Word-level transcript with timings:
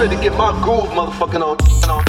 ready 0.00 0.16
to 0.16 0.22
get 0.22 0.32
my 0.32 0.50
groove 0.62 0.88
motherfucking 0.96 1.42
on. 1.42 1.99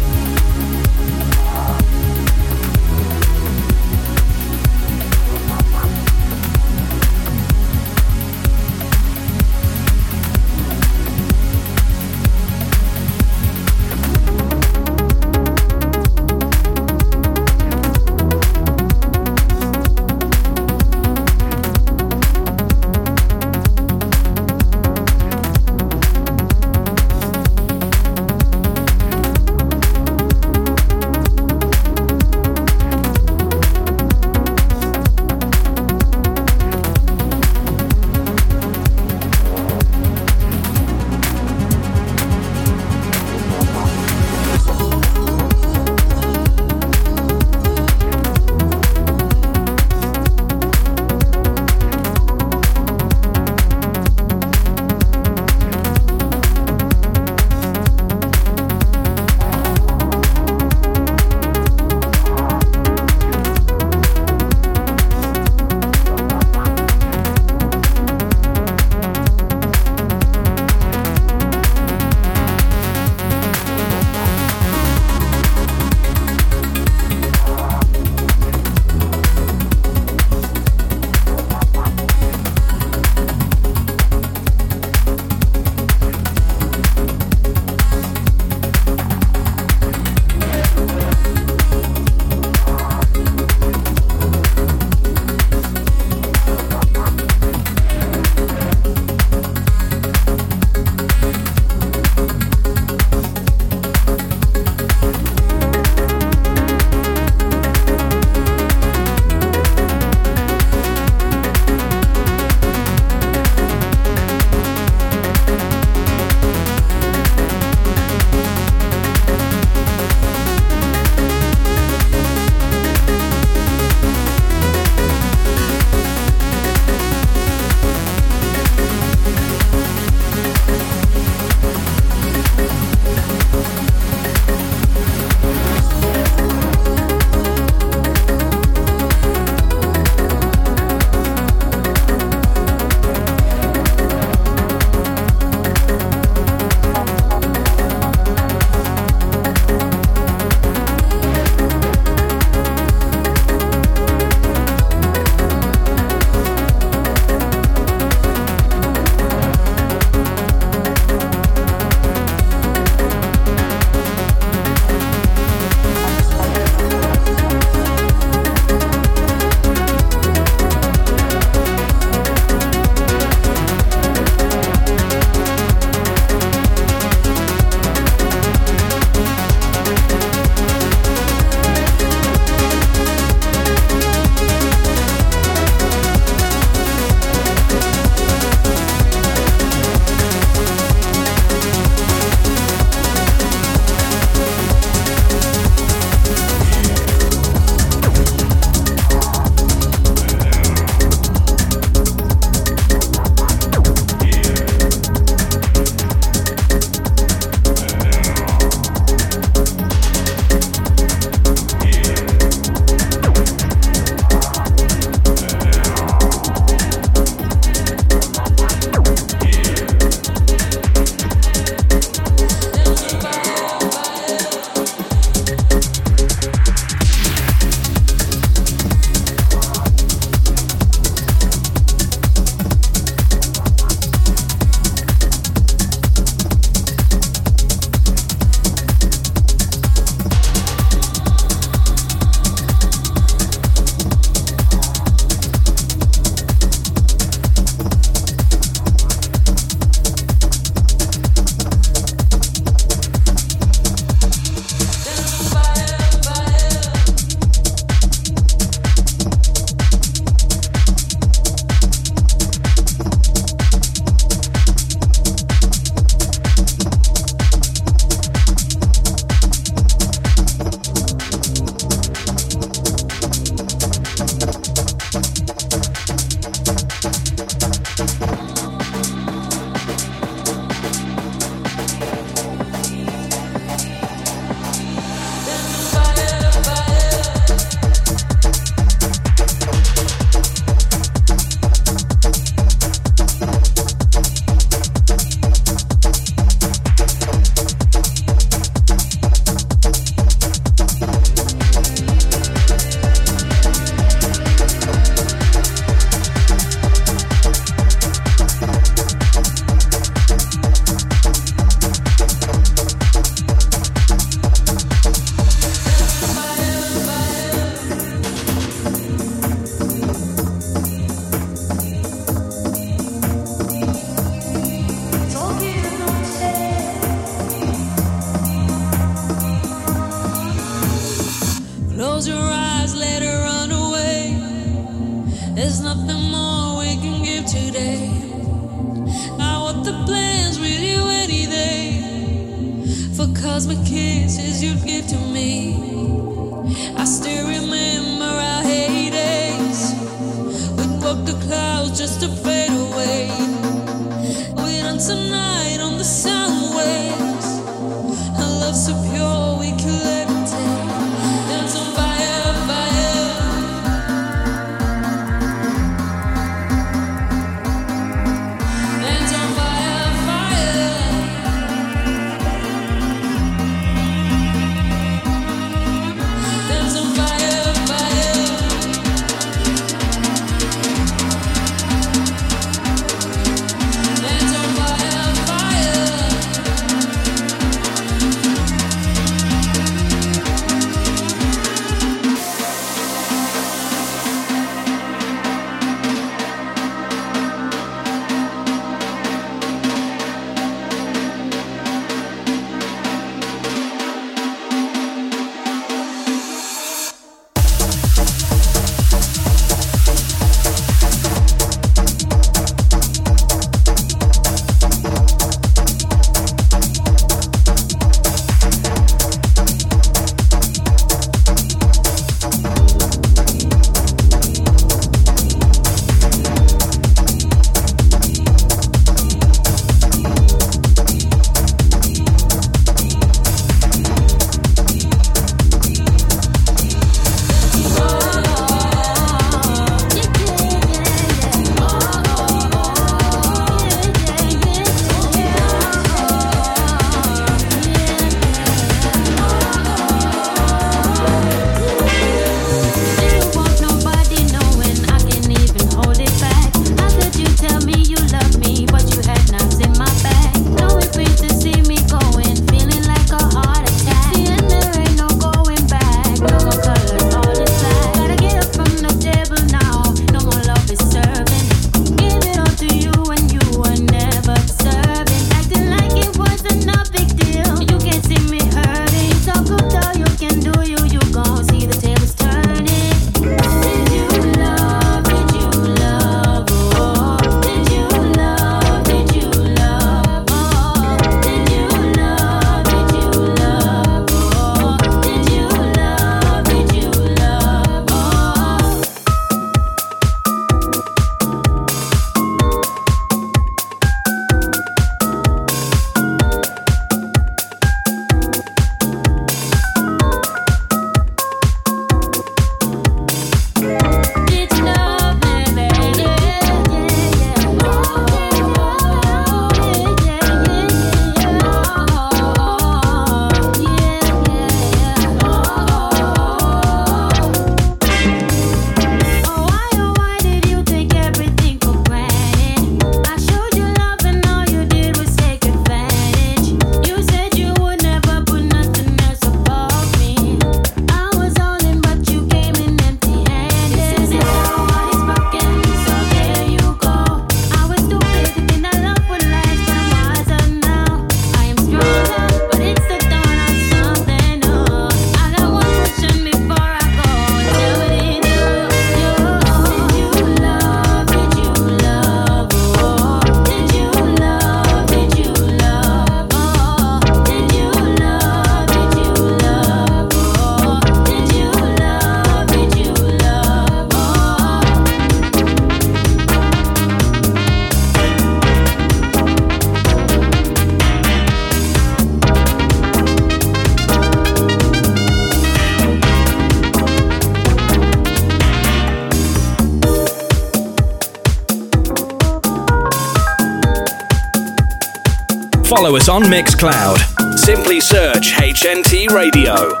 Follow 596.01 596.15
us 596.15 596.29
on 596.29 596.41
Mixcloud. 596.41 597.59
Simply 597.59 597.99
search 597.99 598.53
HNT 598.53 599.29
Radio. 599.29 600.00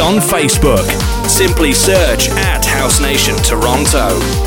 On 0.00 0.16
Facebook. 0.16 0.86
Simply 1.28 1.72
search 1.72 2.28
at 2.30 2.64
House 2.64 3.00
Nation 3.00 3.36
Toronto. 3.36 4.37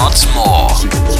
lots 0.00 0.24
more. 0.34 1.19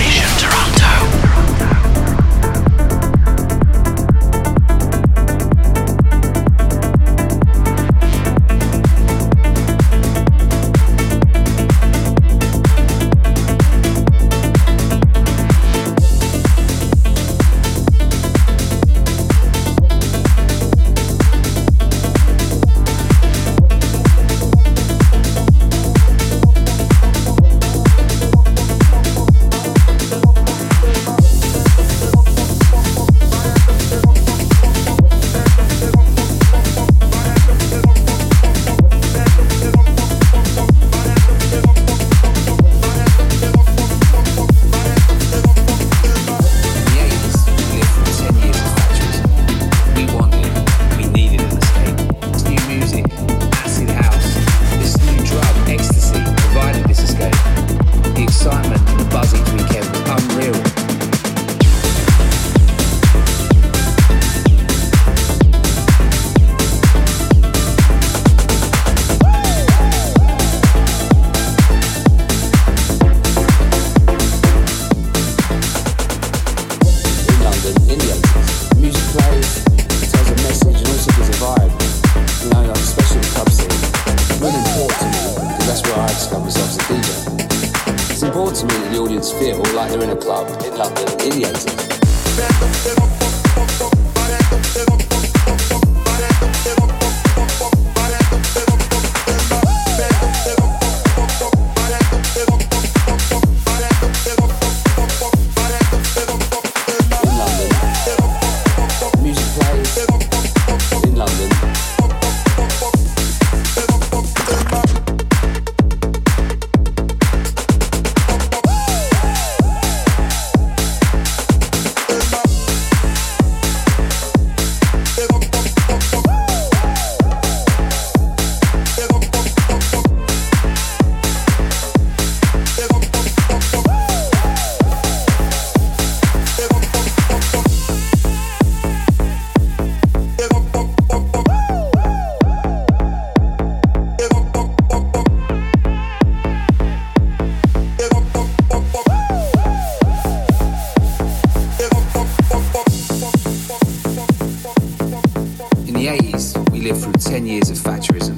80s, 156.11 156.69
we 156.71 156.81
lived 156.81 157.01
through 157.01 157.13
10 157.13 157.47
years 157.47 157.69
of 157.69 157.77
Thatcherism. 157.77 158.35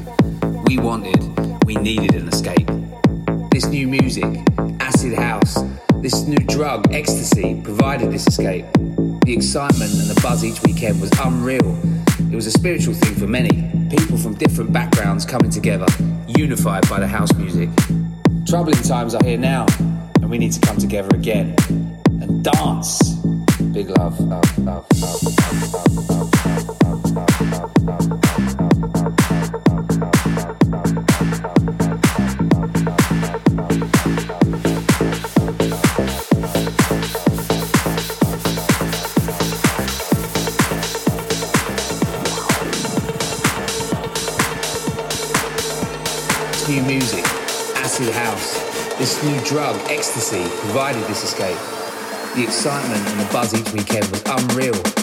We 0.68 0.78
wanted, 0.78 1.18
we 1.66 1.76
needed 1.76 2.14
an 2.14 2.28
escape. 2.28 2.70
This 3.50 3.66
new 3.66 3.88
music, 3.88 4.26
acid 4.80 5.14
house, 5.16 5.58
this 5.95 6.28
new 6.28 6.38
drug, 6.38 6.94
ecstasy, 6.94 7.60
provided 7.64 8.12
this 8.12 8.28
escape. 8.28 8.66
The 9.26 9.34
excitement 9.34 9.91
and 9.91 10.08
the 10.08 10.20
buzz 10.22 10.45
each 10.45 10.62
weekend 10.62 11.02
was 11.02 11.10
unreal. 11.20 11.76
It 12.32 12.36
was 12.36 12.45
a 12.45 12.52
spiritual 12.52 12.94
thing 12.94 13.16
for 13.16 13.26
many, 13.26 13.72
people 13.90 14.18
from 14.18 14.36
different 14.36 14.72
backgrounds 14.72 15.26
coming 15.26 15.50
together, 15.50 15.88
unified 16.28 16.88
by 16.88 17.00
the 17.00 17.08
house 17.08 17.34
music. 17.34 17.70
Troubling 18.45 18.84
times 18.84 19.16
are 19.16 19.24
here 19.24 19.40
now, 19.40 19.66
and 20.22 20.30
we 20.30 20.38
need 20.38 20.52
to 20.52 20.60
come 20.60 20.78
together 20.78 21.10
again 21.16 21.56
and 22.22 22.44
dance. 22.44 23.14
Big 23.72 23.90
love, 23.90 24.20
love, 24.20 24.58
love, 24.60 24.86
love, 25.02 25.24
love, 25.24 25.74
love, 25.74 26.10
love. 26.10 26.32
House, 48.34 48.97
this 48.97 49.23
new 49.23 49.39
drug, 49.45 49.76
ecstasy, 49.89 50.43
provided 50.61 51.03
this 51.03 51.23
escape. 51.23 51.57
The 52.35 52.43
excitement 52.43 53.07
and 53.10 53.19
the 53.19 53.31
buzz 53.31 53.53
each 53.53 53.72
weekend 53.73 54.07
was 54.07 54.23
unreal. 54.26 55.02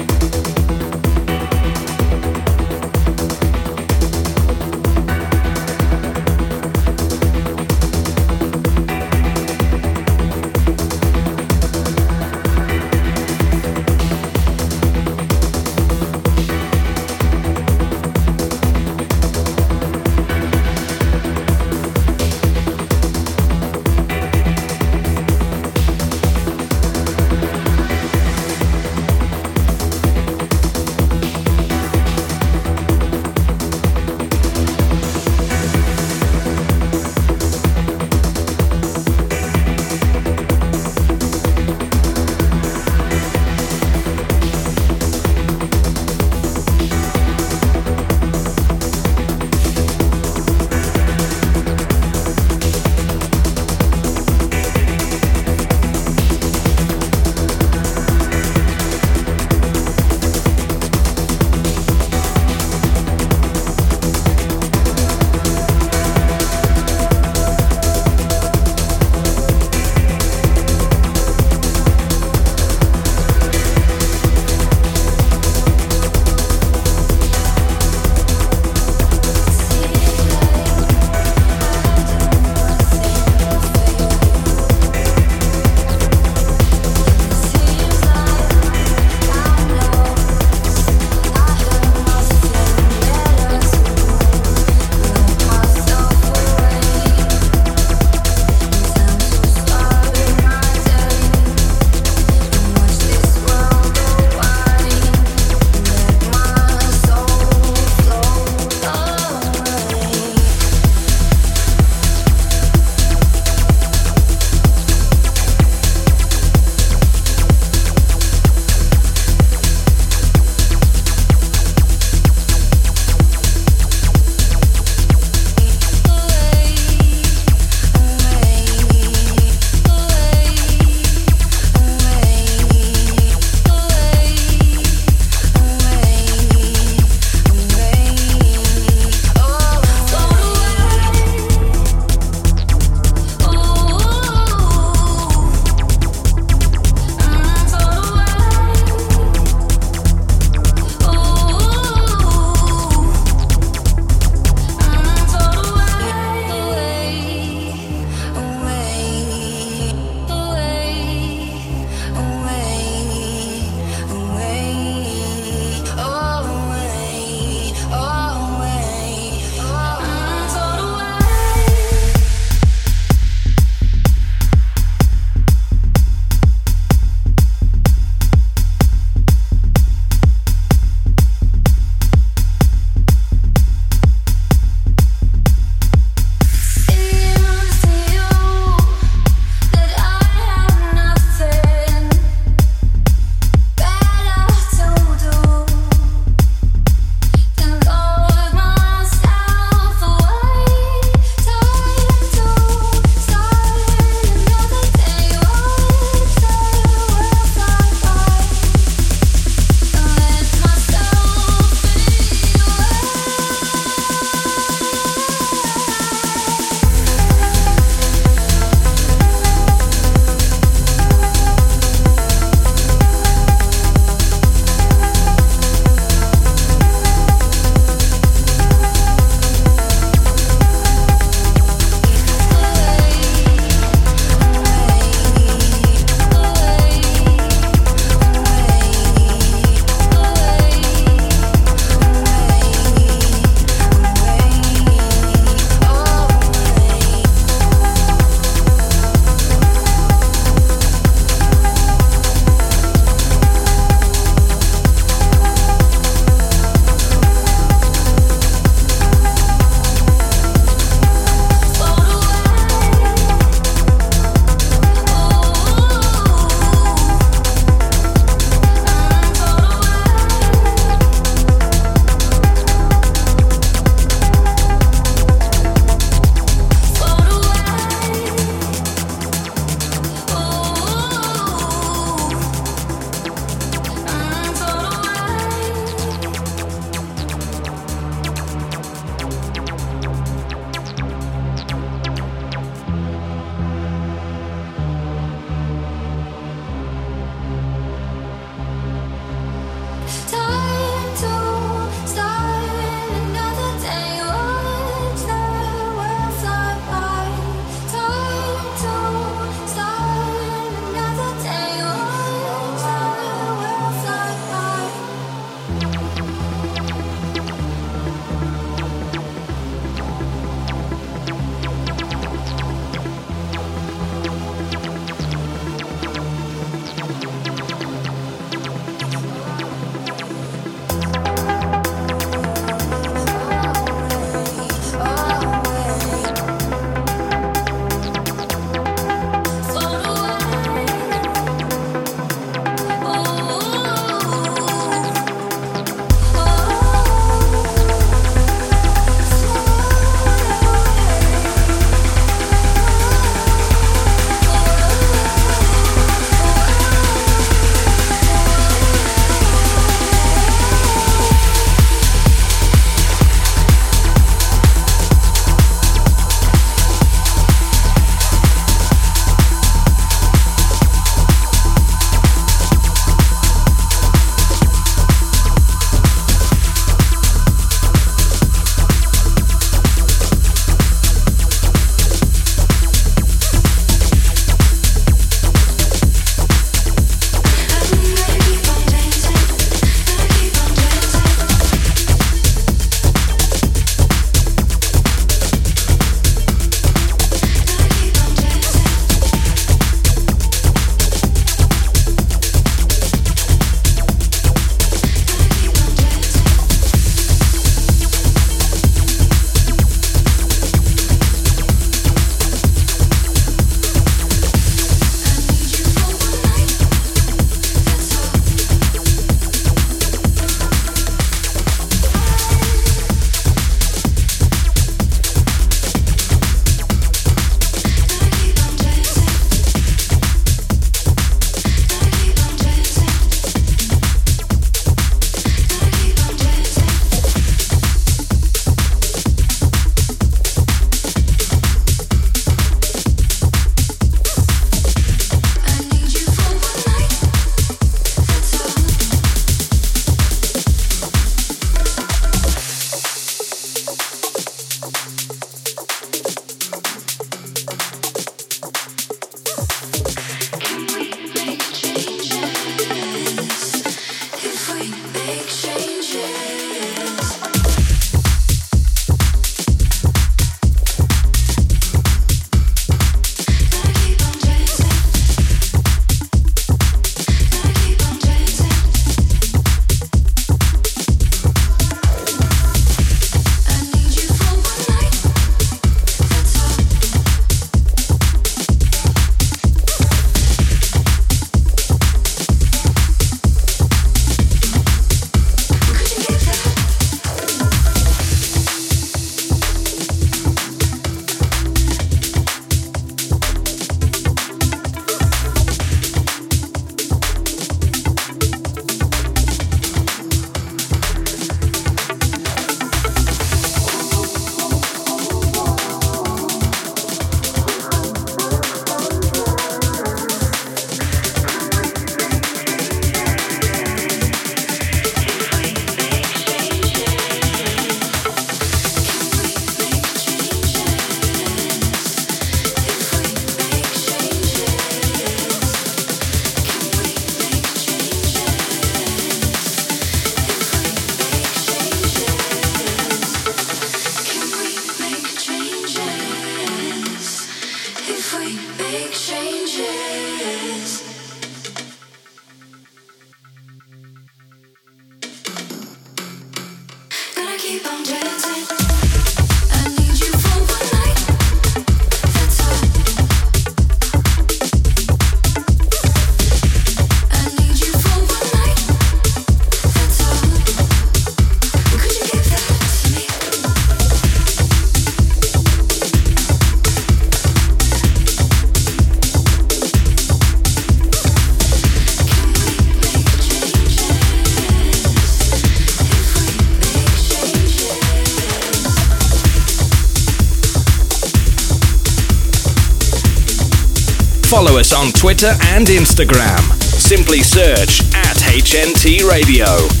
On 594.93 595.11
Twitter 595.11 595.53
and 595.61 595.87
Instagram. 595.87 596.59
Simply 596.81 597.41
search 597.41 598.01
at 598.13 598.37
HNT 598.37 599.29
Radio. 599.29 600.00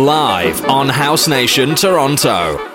Live 0.00 0.64
on 0.64 0.88
House 0.88 1.28
Nation 1.28 1.74
Toronto. 1.74 2.69